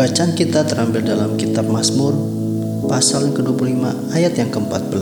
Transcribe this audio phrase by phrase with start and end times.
[0.00, 2.16] Bacaan kita terambil dalam kitab Mazmur
[2.88, 3.84] pasal yang ke-25
[4.16, 4.96] ayat yang ke-14.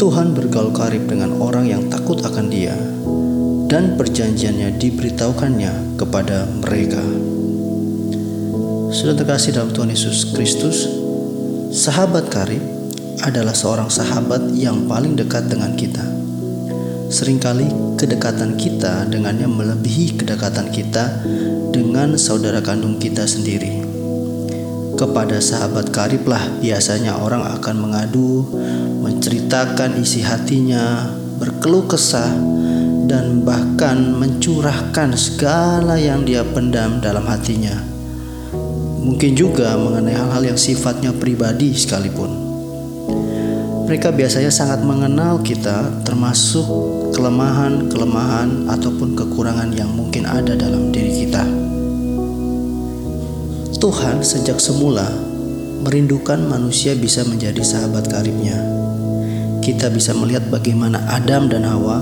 [0.00, 2.72] Tuhan bergaul karib dengan orang yang takut akan Dia
[3.68, 7.04] dan perjanjiannya diberitahukannya kepada mereka.
[8.96, 10.88] Sudah terkasih dalam Tuhan Yesus Kristus,
[11.76, 12.64] sahabat karib
[13.20, 16.00] adalah seorang sahabat yang paling dekat dengan kita.
[17.12, 21.12] Seringkali kedekatan kita dengannya melebihi kedekatan kita
[21.96, 23.80] dengan saudara kandung kita sendiri.
[25.00, 28.44] Kepada sahabat kariblah biasanya orang akan mengadu,
[29.00, 31.08] menceritakan isi hatinya,
[31.40, 32.36] berkeluh kesah,
[33.08, 37.80] dan bahkan mencurahkan segala yang dia pendam dalam hatinya.
[39.00, 42.28] Mungkin juga mengenai hal-hal yang sifatnya pribadi sekalipun.
[43.88, 46.68] Mereka biasanya sangat mengenal kita, termasuk
[47.16, 51.66] kelemahan-kelemahan ataupun kekurangan yang mungkin ada dalam diri kita.
[53.76, 55.04] Tuhan sejak semula
[55.84, 58.56] merindukan manusia bisa menjadi sahabat karibnya.
[59.60, 62.00] Kita bisa melihat bagaimana Adam dan Hawa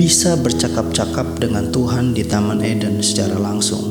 [0.00, 3.82] bisa bercakap-cakap dengan Tuhan di Taman Eden secara langsung.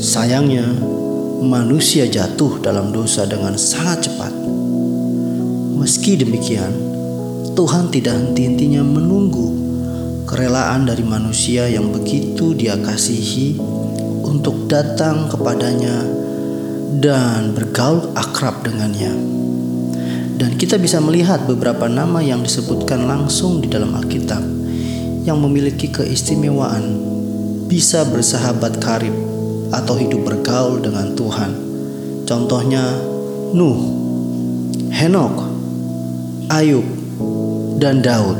[0.00, 0.64] Sayangnya,
[1.44, 4.32] manusia jatuh dalam dosa dengan sangat cepat
[5.78, 6.74] Meski demikian,
[7.54, 9.54] Tuhan tidak henti-hentinya menunggu
[10.26, 13.56] kerelaan dari manusia yang begitu dia kasihi
[14.28, 16.04] untuk datang kepadanya
[17.00, 19.10] dan bergaul akrab dengannya.
[20.38, 24.44] Dan kita bisa melihat beberapa nama yang disebutkan langsung di dalam Alkitab
[25.26, 26.84] yang memiliki keistimewaan
[27.66, 29.12] bisa bersahabat karib
[29.74, 31.52] atau hidup bergaul dengan Tuhan.
[32.24, 32.84] Contohnya
[33.52, 33.80] Nuh,
[34.92, 35.36] Henok,
[36.52, 36.86] Ayub,
[37.82, 38.38] dan Daud.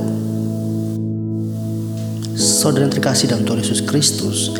[2.38, 4.54] Saudara yang terkasih dalam Tuhan Yesus Kristus,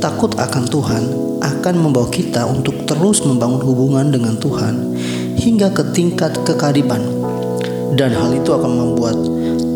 [0.00, 1.04] takut akan Tuhan
[1.44, 4.96] akan membawa kita untuk terus membangun hubungan dengan Tuhan
[5.36, 7.04] hingga ke tingkat kekariban.
[7.94, 9.16] Dan hal itu akan membuat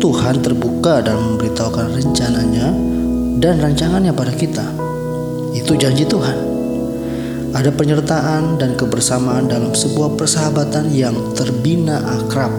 [0.01, 2.73] Tuhan terbuka dan memberitahukan rencananya
[3.37, 4.65] dan rancangannya pada kita.
[5.53, 6.57] Itu janji Tuhan.
[7.55, 12.51] Ada penyertaan dan kebersamaan dalam sebuah persahabatan yang terbina akrab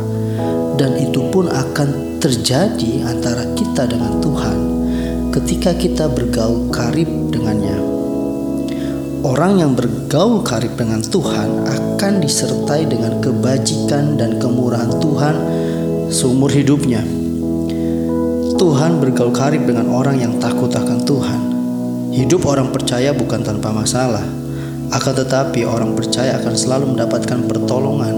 [0.81, 4.76] dan itu pun akan terjadi antara kita dengan Tuhan
[5.37, 7.77] ketika kita bergaul karib dengannya.
[9.21, 15.37] Orang yang bergaul karib dengan Tuhan akan disertai dengan kebajikan dan kemurahan Tuhan
[16.09, 17.05] seumur hidupnya.
[18.57, 21.41] Tuhan bergaul karib dengan orang yang takut akan Tuhan.
[22.17, 24.25] Hidup orang percaya bukan tanpa masalah,
[24.89, 28.17] akan tetapi orang percaya akan selalu mendapatkan pertolongan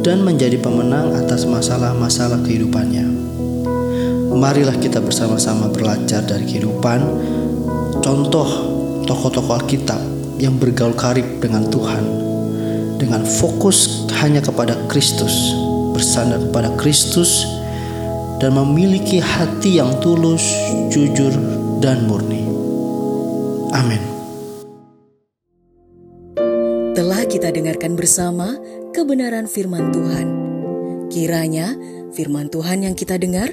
[0.00, 3.35] dan menjadi pemenang atas masalah-masalah kehidupannya.
[4.36, 7.00] Marilah kita bersama-sama belajar dari kehidupan
[8.04, 8.48] contoh
[9.08, 10.00] tokoh-tokoh Alkitab
[10.36, 12.04] yang bergaul karib dengan Tuhan
[13.00, 15.52] dengan fokus hanya kepada Kristus,
[15.92, 17.44] bersandar kepada Kristus
[18.40, 20.44] dan memiliki hati yang tulus,
[20.92, 21.32] jujur,
[21.80, 22.44] dan murni.
[23.72, 24.00] Amin.
[26.96, 28.56] Telah kita dengarkan bersama
[28.96, 30.26] kebenaran firman Tuhan.
[31.12, 31.76] Kiranya
[32.16, 33.52] firman Tuhan yang kita dengar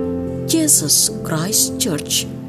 [0.51, 2.40] Jesus Christ Church.